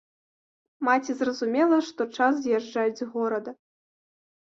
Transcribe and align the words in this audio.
Маці 0.87 1.11
зразумела, 1.19 1.77
што 1.91 2.01
час 2.17 2.33
з'язджаць 2.49 2.99
з 3.05 3.11
горада. 3.15 3.51